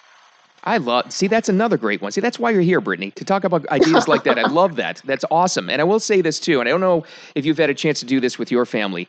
I 0.65 0.77
love. 0.77 1.11
See, 1.11 1.27
that's 1.27 1.49
another 1.49 1.77
great 1.77 2.01
one. 2.01 2.11
See, 2.13 2.21
that's 2.21 2.39
why 2.39 2.51
you're 2.51 2.61
here, 2.61 2.79
Brittany, 2.81 3.11
to 3.11 3.25
talk 3.25 3.43
about 3.43 3.67
ideas 3.69 4.07
like 4.07 4.23
that. 4.25 4.39
I 4.39 4.43
love 4.49 4.75
that. 4.77 5.01
That's 5.05 5.25
awesome. 5.31 5.69
And 5.69 5.81
I 5.81 5.83
will 5.83 5.99
say 5.99 6.21
this 6.21 6.39
too. 6.39 6.59
And 6.61 6.69
I 6.69 6.71
don't 6.71 6.81
know 6.81 7.05
if 7.35 7.45
you've 7.45 7.57
had 7.57 7.69
a 7.69 7.73
chance 7.73 7.99
to 8.01 8.05
do 8.05 8.21
this 8.21 8.39
with 8.39 8.51
your 8.51 8.65
family. 8.65 9.07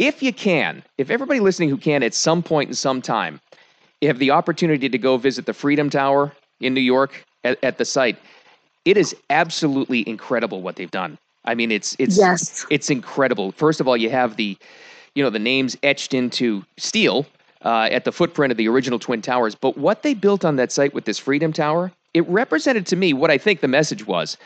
If 0.00 0.22
you 0.22 0.32
can, 0.32 0.82
if 0.98 1.10
everybody 1.10 1.40
listening 1.40 1.68
who 1.68 1.76
can, 1.76 2.02
at 2.02 2.14
some 2.14 2.42
point 2.42 2.70
in 2.70 2.74
some 2.74 3.02
time, 3.02 3.40
you 4.00 4.08
have 4.08 4.18
the 4.18 4.30
opportunity 4.32 4.88
to 4.88 4.98
go 4.98 5.16
visit 5.16 5.46
the 5.46 5.54
Freedom 5.54 5.90
Tower 5.90 6.32
in 6.60 6.74
New 6.74 6.80
York 6.80 7.24
at, 7.44 7.62
at 7.62 7.78
the 7.78 7.84
site. 7.84 8.18
It 8.84 8.96
is 8.96 9.14
absolutely 9.30 10.08
incredible 10.08 10.62
what 10.62 10.76
they've 10.76 10.90
done. 10.90 11.18
I 11.44 11.54
mean, 11.54 11.70
it's 11.70 11.96
it's 12.00 12.18
Yes. 12.18 12.66
it's 12.70 12.90
incredible. 12.90 13.52
First 13.52 13.80
of 13.80 13.86
all, 13.88 13.96
you 13.96 14.10
have 14.10 14.36
the, 14.36 14.56
you 15.16 15.22
know, 15.22 15.30
the 15.30 15.40
names 15.40 15.76
etched 15.82 16.14
into 16.14 16.62
steel 16.76 17.26
uh, 17.64 17.88
at 17.90 18.04
the 18.04 18.12
footprint 18.12 18.52
of 18.52 18.58
the 18.58 18.68
original 18.68 18.98
Twin 18.98 19.22
Towers. 19.22 19.54
But 19.54 19.76
what 19.76 20.02
they 20.02 20.14
built 20.14 20.44
on 20.44 20.56
that 20.56 20.70
site 20.70 20.94
with 20.94 21.06
this 21.06 21.18
Freedom 21.18 21.52
Tower, 21.52 21.90
it 22.14 22.28
represented 22.28 22.86
to 22.88 22.96
me 22.96 23.14
what 23.14 23.30
I 23.30 23.38
think 23.38 23.60
the 23.60 23.68
message 23.68 24.06
was: 24.06 24.36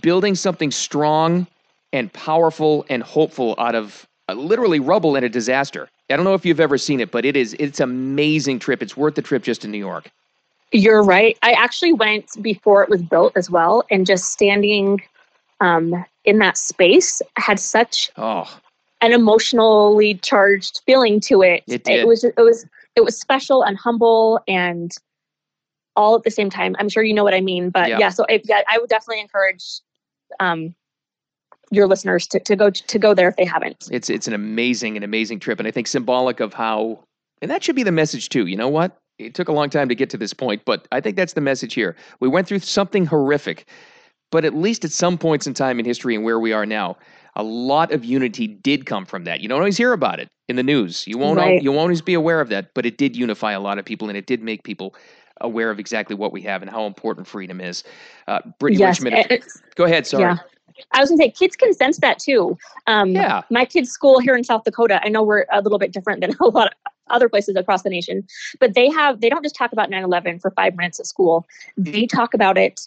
building 0.00 0.34
something 0.36 0.70
strong 0.70 1.46
and 1.92 2.10
powerful 2.12 2.86
and 2.88 3.02
hopeful 3.02 3.56
out 3.58 3.74
of 3.74 4.06
uh, 4.28 4.34
literally 4.34 4.80
rubble 4.80 5.16
and 5.16 5.26
a 5.26 5.28
disaster. 5.28 5.88
I 6.08 6.16
don't 6.16 6.24
know 6.24 6.34
if 6.34 6.46
you've 6.46 6.60
ever 6.60 6.78
seen 6.78 7.00
it, 7.00 7.10
but 7.10 7.24
it 7.24 7.36
is 7.36 7.54
it's 7.58 7.80
an 7.80 7.90
amazing 7.90 8.60
trip. 8.60 8.80
It's 8.80 8.96
worth 8.96 9.16
the 9.16 9.22
trip 9.22 9.42
just 9.42 9.62
to 9.62 9.68
New 9.68 9.78
York. 9.78 10.10
You're 10.70 11.02
right. 11.02 11.36
I 11.42 11.52
actually 11.52 11.92
went 11.92 12.40
before 12.40 12.82
it 12.82 12.88
was 12.88 13.02
built 13.02 13.36
as 13.36 13.50
well, 13.50 13.84
and 13.90 14.06
just 14.06 14.30
standing 14.30 15.02
um, 15.60 16.04
in 16.24 16.38
that 16.38 16.56
space 16.56 17.20
had 17.36 17.58
such 17.58 18.10
Oh, 18.16 18.48
an 19.02 19.12
emotionally 19.12 20.14
charged 20.14 20.80
feeling 20.86 21.20
to 21.20 21.42
it. 21.42 21.62
It 21.66 21.84
did. 21.84 22.06
was 22.06 22.24
it 22.24 22.36
was 22.36 22.64
it 22.96 23.04
was 23.04 23.18
special 23.18 23.62
and 23.62 23.76
humble 23.76 24.40
and 24.48 24.92
all 25.96 26.14
at 26.16 26.22
the 26.22 26.30
same 26.30 26.48
time. 26.48 26.74
I'm 26.78 26.88
sure 26.88 27.02
you 27.02 27.12
know 27.12 27.24
what 27.24 27.34
I 27.34 27.40
mean, 27.40 27.70
but 27.70 27.88
Yeah. 27.88 27.98
yeah. 27.98 28.08
so 28.08 28.24
if, 28.28 28.42
yeah, 28.44 28.62
I 28.68 28.78
would 28.78 28.88
definitely 28.88 29.20
encourage 29.20 29.80
um, 30.40 30.74
your 31.70 31.86
listeners 31.86 32.26
to, 32.28 32.40
to 32.40 32.56
go 32.56 32.70
to 32.70 32.98
go 32.98 33.12
there 33.12 33.28
if 33.28 33.36
they 33.36 33.44
haven't. 33.44 33.88
it's 33.90 34.08
it's 34.08 34.26
an 34.26 34.34
amazing 34.34 34.96
an 34.96 35.02
amazing 35.02 35.40
trip, 35.40 35.58
and 35.58 35.68
I 35.68 35.70
think 35.70 35.86
symbolic 35.86 36.40
of 36.40 36.54
how, 36.54 37.04
and 37.42 37.50
that 37.50 37.62
should 37.62 37.76
be 37.76 37.82
the 37.82 37.92
message 37.92 38.28
too. 38.28 38.46
You 38.46 38.56
know 38.56 38.68
what? 38.68 38.98
It 39.18 39.34
took 39.34 39.48
a 39.48 39.52
long 39.52 39.68
time 39.68 39.88
to 39.88 39.94
get 39.94 40.10
to 40.10 40.16
this 40.16 40.32
point, 40.32 40.62
but 40.64 40.88
I 40.92 41.00
think 41.00 41.16
that's 41.16 41.34
the 41.34 41.40
message 41.40 41.74
here. 41.74 41.96
We 42.20 42.28
went 42.28 42.46
through 42.46 42.60
something 42.60 43.04
horrific, 43.06 43.66
but 44.30 44.44
at 44.44 44.54
least 44.54 44.84
at 44.84 44.90
some 44.90 45.18
points 45.18 45.46
in 45.46 45.54
time 45.54 45.78
in 45.78 45.84
history 45.84 46.14
and 46.14 46.24
where 46.24 46.40
we 46.40 46.52
are 46.52 46.66
now, 46.66 46.96
a 47.34 47.42
lot 47.42 47.92
of 47.92 48.04
unity 48.04 48.46
did 48.46 48.86
come 48.86 49.04
from 49.06 49.24
that. 49.24 49.40
You 49.40 49.48
don't 49.48 49.58
always 49.58 49.76
hear 49.76 49.92
about 49.92 50.20
it 50.20 50.28
in 50.48 50.56
the 50.56 50.62
news. 50.62 51.06
You 51.06 51.18
won't 51.18 51.38
Right. 51.38 51.62
you 51.62 51.70
won't 51.70 51.82
always 51.82 52.02
be 52.02 52.14
aware 52.14 52.40
of 52.40 52.48
that, 52.50 52.74
but 52.74 52.84
it 52.86 52.98
did 52.98 53.16
unify 53.16 53.52
a 53.52 53.60
lot 53.60 53.78
of 53.78 53.84
people, 53.84 54.08
and 54.08 54.16
it 54.16 54.26
did 54.26 54.42
make 54.42 54.64
people 54.64 54.94
aware 55.40 55.70
of 55.70 55.78
exactly 55.80 56.14
what 56.14 56.32
we 56.32 56.42
have 56.42 56.62
and 56.62 56.70
how 56.70 56.86
important 56.86 57.26
freedom 57.26 57.60
is. 57.60 57.84
Uh, 58.28 58.40
Brittany 58.58 58.80
yes, 58.80 59.00
Richman, 59.00 59.24
and 59.30 59.42
go 59.74 59.84
ahead. 59.84 60.06
Sorry. 60.06 60.22
yeah. 60.24 60.36
I 60.92 61.00
was 61.00 61.10
gonna 61.10 61.22
say 61.22 61.30
kids 61.30 61.56
can 61.56 61.72
sense 61.74 61.98
that 61.98 62.18
too. 62.18 62.56
Um, 62.86 63.10
Yeah. 63.10 63.42
My 63.50 63.64
kids' 63.64 63.90
school 63.90 64.20
here 64.20 64.34
in 64.36 64.44
South 64.44 64.64
Dakota, 64.64 65.00
I 65.04 65.08
know 65.08 65.22
we're 65.22 65.44
a 65.52 65.60
little 65.60 65.78
bit 65.78 65.92
different 65.92 66.20
than 66.20 66.34
a 66.40 66.48
lot 66.48 66.68
of 66.68 66.72
other 67.08 67.28
places 67.28 67.56
across 67.56 67.82
the 67.82 67.90
nation, 67.90 68.26
but 68.60 68.74
they 68.74 68.88
have 68.90 69.20
they 69.20 69.28
don't 69.28 69.42
just 69.42 69.54
talk 69.54 69.72
about 69.72 69.90
9/11 69.90 70.40
for 70.40 70.50
five 70.52 70.76
minutes 70.76 71.00
at 71.00 71.06
school. 71.06 71.46
They 71.76 72.06
talk 72.06 72.34
about 72.34 72.56
it 72.58 72.80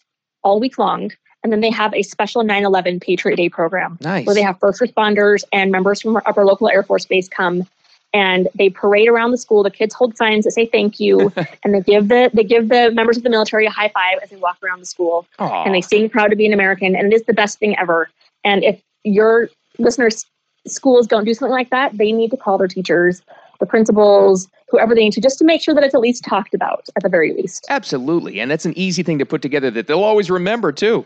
all 0.44 0.60
week 0.60 0.78
long, 0.78 1.12
and 1.46 1.54
then 1.54 1.62
they 1.62 1.70
have 1.70 1.94
a 1.94 2.02
special 2.02 2.44
9/11 2.44 3.00
Patriot 3.00 3.36
Day 3.36 3.50
program 3.50 4.00
Nice. 4.02 4.26
where 4.26 4.34
they 4.34 4.42
have 4.42 4.60
first 4.60 4.82
responders 4.82 5.44
and 5.54 5.72
members 5.72 6.02
from 6.02 6.16
our 6.16 6.24
upper 6.26 6.44
local 6.44 6.68
Air 6.68 6.82
Force 6.82 7.06
Base 7.06 7.30
come. 7.30 7.68
And 8.14 8.48
they 8.56 8.72
parade 8.72 9.08
around 9.10 9.30
the 9.30 9.38
school. 9.38 9.62
The 9.62 9.70
kids 9.70 9.94
hold 9.94 10.18
signs 10.18 10.46
that 10.46 10.52
say 10.52 10.66
"Thank 10.66 11.00
you," 11.00 11.32
and 11.64 11.76
they 11.76 11.82
give 11.82 12.08
the 12.08 12.32
they 12.34 12.44
give 12.44 12.70
the 12.70 12.90
members 12.92 13.18
of 13.18 13.24
the 13.24 13.30
military 13.30 13.68
a 13.68 13.70
high 13.70 13.90
five 13.90 14.18
as 14.24 14.32
they 14.32 14.38
walk 14.38 14.58
around 14.64 14.80
the 14.80 14.88
school 14.88 15.28
Aw. 15.38 15.66
and 15.66 15.76
they 15.76 15.82
sing 15.82 16.10
proud 16.10 16.30
to 16.30 16.36
be 16.36 16.48
an 16.48 16.54
American, 16.54 16.96
and 16.96 17.14
it 17.14 17.16
is 17.16 17.24
the 17.24 17.34
best 17.34 17.60
thing 17.60 17.78
ever. 17.78 18.10
And 18.44 18.64
if 18.64 18.82
your 19.04 19.50
listeners' 19.78 20.26
schools 20.66 21.06
don't 21.06 21.26
do 21.26 21.34
something 21.36 21.52
like 21.52 21.70
that, 21.70 21.96
they 21.96 22.12
need 22.12 22.32
to 22.32 22.38
call 22.38 22.58
their 22.58 22.68
teachers, 22.68 23.22
the 23.60 23.68
principals, 23.68 24.48
whoever 24.76 24.94
they 24.94 25.02
need 25.02 25.14
to, 25.14 25.22
just 25.22 25.38
to 25.40 25.46
make 25.46 25.62
sure 25.62 25.74
that 25.74 25.84
it's 25.84 25.96
at 25.96 26.02
least 26.02 26.24
talked 26.24 26.54
about 26.54 26.88
at 26.96 27.04
the 27.04 27.10
very 27.10 27.34
least. 27.34 27.66
Absolutely, 27.70 28.40
and 28.40 28.52
that's 28.52 28.66
an 28.66 28.78
easy 28.78 29.04
thing 29.04 29.18
to 29.20 29.26
put 29.26 29.42
together 29.42 29.72
that 29.72 29.88
they'll 29.88 30.04
always 30.04 30.30
remember 30.30 30.72
too. 30.72 31.06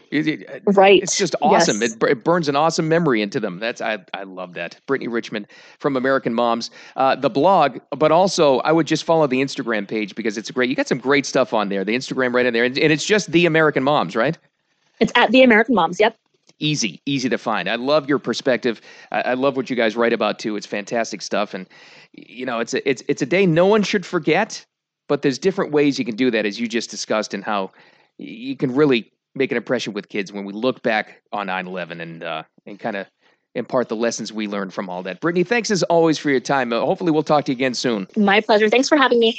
Right. 0.66 1.02
It's 1.04 1.18
just 1.18 1.36
awesome. 1.42 1.82
Yes. 1.82 1.94
It, 1.94 2.04
it 2.04 2.24
burns 2.24 2.50
an 2.50 2.56
awesome 2.56 2.88
memory 2.88 3.22
into 3.22 3.40
them. 3.40 3.60
That's 3.60 3.82
I 3.82 4.00
I 4.14 4.24
love 4.24 4.54
that. 4.56 4.80
Brittany 4.88 5.08
Richman 5.08 5.48
from 5.80 5.96
American 5.96 6.34
Moms, 6.34 6.72
uh, 6.96 7.16
the 7.16 7.30
blog, 7.30 7.80
but 7.92 8.12
also 8.12 8.60
I 8.60 8.72
would 8.72 8.88
just 8.88 9.04
follow 9.04 9.28
the 9.28 9.42
Instagram 9.42 9.88
page 9.88 10.16
because 10.16 10.38
it's 10.38 10.50
great. 10.52 10.70
You 10.70 10.76
got 10.76 10.88
some 10.88 10.98
great 11.00 11.26
stuff 11.26 11.54
on 11.54 11.70
there. 11.70 11.86
The 11.86 11.96
Instagram 11.96 12.34
right 12.34 12.46
in 12.46 12.54
there, 12.54 12.64
and, 12.64 12.78
and 12.78 12.92
it's 12.92 13.06
just 13.06 13.32
the 13.32 13.46
American 13.46 13.84
Moms, 13.84 14.16
right? 14.16 14.38
It's 15.00 15.12
at 15.16 15.32
the 15.32 15.44
American 15.44 15.76
Moms. 15.76 16.00
Yep. 16.00 16.18
Easy, 16.60 17.02
easy 17.06 17.30
to 17.30 17.38
find. 17.38 17.70
I 17.70 17.76
love 17.76 18.10
your 18.10 18.20
perspective. 18.20 18.82
I, 19.12 19.22
I 19.22 19.34
love 19.34 19.56
what 19.56 19.70
you 19.70 19.76
guys 19.76 19.96
write 19.96 20.14
about 20.14 20.40
too. 20.40 20.56
It's 20.56 20.66
fantastic 20.66 21.22
stuff, 21.22 21.54
and 21.54 21.68
you 22.14 22.46
know, 22.46 22.60
it's 22.60 22.74
a, 22.74 22.90
it's 22.90 23.04
it's 23.08 23.22
a 23.22 23.26
day 23.26 23.46
no 23.46 23.66
one 23.66 23.84
should 23.84 24.06
forget. 24.06 24.66
But 25.08 25.24
there's 25.24 25.40
different 25.40 25.72
ways 25.72 25.98
you 25.98 26.06
can 26.06 26.16
do 26.16 26.30
that, 26.32 26.46
as 26.46 26.60
you 26.60 26.68
just 26.68 26.92
discussed, 26.92 27.34
and 27.34 27.44
how 27.44 27.72
you 28.18 28.56
can 28.56 28.76
really 28.76 29.12
make 29.36 29.52
an 29.52 29.58
impression 29.58 29.94
with 29.94 30.10
kids 30.10 30.32
when 30.32 30.46
we 30.46 30.54
look 30.54 30.84
back 30.84 31.22
on 31.32 31.48
9/11 31.48 32.02
and 32.02 32.24
uh, 32.24 32.44
and 32.66 32.80
kind 32.80 32.96
of 32.96 33.08
impart 33.56 33.90
the 33.90 33.96
lessons 33.96 34.32
we 34.32 34.48
learned 34.48 34.74
from 34.74 34.90
all 34.90 35.02
that. 35.04 35.20
Brittany, 35.22 35.44
thanks 35.44 35.72
as 35.72 35.82
always 35.84 36.18
for 36.18 36.30
your 36.30 36.40
time. 36.40 36.74
Uh, 36.74 36.82
hopefully, 36.82 37.12
we'll 37.12 37.24
talk 37.24 37.46
to 37.46 37.52
you 37.52 37.56
again 37.56 37.74
soon. 37.74 38.08
My 38.16 38.42
pleasure. 38.42 38.70
Thanks 38.70 38.90
for 38.90 38.98
having 38.98 39.20
me. 39.20 39.38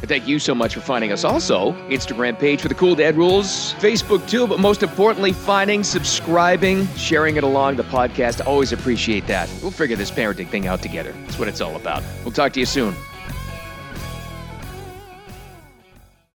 And 0.00 0.08
thank 0.08 0.28
you 0.28 0.38
so 0.38 0.54
much 0.54 0.74
for 0.74 0.80
finding 0.80 1.12
us. 1.12 1.24
Also, 1.24 1.72
Instagram 1.88 2.38
page 2.38 2.60
for 2.60 2.68
the 2.68 2.74
Cool 2.74 2.94
Dad 2.94 3.16
Rules, 3.16 3.74
Facebook 3.74 4.28
too, 4.28 4.46
but 4.46 4.60
most 4.60 4.82
importantly, 4.82 5.32
finding, 5.32 5.82
subscribing, 5.82 6.86
sharing 6.96 7.36
it 7.36 7.44
along 7.44 7.76
the 7.76 7.84
podcast. 7.84 8.46
Always 8.46 8.72
appreciate 8.72 9.26
that. 9.26 9.50
We'll 9.60 9.70
figure 9.70 9.96
this 9.96 10.10
parenting 10.10 10.48
thing 10.48 10.66
out 10.66 10.82
together. 10.82 11.12
That's 11.24 11.38
what 11.38 11.48
it's 11.48 11.60
all 11.60 11.76
about. 11.76 12.02
We'll 12.24 12.32
talk 12.32 12.52
to 12.52 12.60
you 12.60 12.66
soon. 12.66 12.94